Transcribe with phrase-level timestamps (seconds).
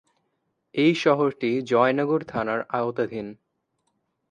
[0.75, 3.27] এই শহরটি জয়নগর থানার আওতাধীন।